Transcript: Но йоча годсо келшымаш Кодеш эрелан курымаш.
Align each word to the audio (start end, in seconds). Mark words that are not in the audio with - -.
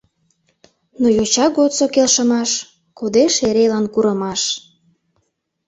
Но 1.01 1.07
йоча 1.17 1.45
годсо 1.55 1.85
келшымаш 1.93 2.51
Кодеш 2.97 3.33
эрелан 3.47 3.85
курымаш. 3.93 4.41